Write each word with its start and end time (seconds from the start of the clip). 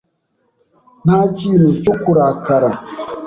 Nta 1.05 1.19
kintu 1.37 1.69
cyo 1.83 1.93
kurakara. 2.03 2.69